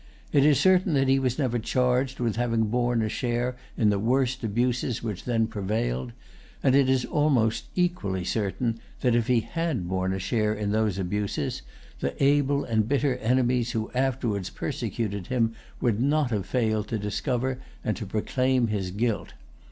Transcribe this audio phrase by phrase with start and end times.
[0.33, 3.99] It is certain that he was never charged with having borne a share in the
[3.99, 6.11] worst abuses which then prevailed;
[6.63, 10.97] and it is almost equally certain that, if he had borne a share in those
[10.97, 11.61] abuses,
[11.99, 17.59] the able and bitter enemies who afterwards persecuted him would not have failed to discover
[17.83, 19.35] and to proclaim his guilt.